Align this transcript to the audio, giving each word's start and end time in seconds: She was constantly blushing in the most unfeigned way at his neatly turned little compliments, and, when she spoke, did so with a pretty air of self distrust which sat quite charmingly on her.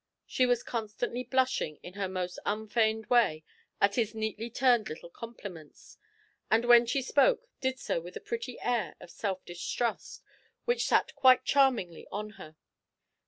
She 0.25 0.47
was 0.47 0.63
constantly 0.63 1.21
blushing 1.23 1.77
in 1.83 1.93
the 1.93 2.09
most 2.09 2.39
unfeigned 2.43 3.05
way 3.05 3.43
at 3.79 3.93
his 3.93 4.15
neatly 4.15 4.49
turned 4.49 4.89
little 4.89 5.11
compliments, 5.11 5.99
and, 6.49 6.65
when 6.65 6.87
she 6.87 7.03
spoke, 7.03 7.45
did 7.59 7.77
so 7.77 8.01
with 8.01 8.15
a 8.15 8.19
pretty 8.19 8.59
air 8.61 8.95
of 8.99 9.11
self 9.11 9.45
distrust 9.45 10.23
which 10.65 10.87
sat 10.87 11.13
quite 11.13 11.45
charmingly 11.45 12.07
on 12.11 12.31
her. 12.41 12.55